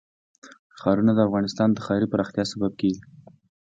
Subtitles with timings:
[0.79, 3.01] ښارونه د افغانستان د ښاري پراختیا سبب کېږي.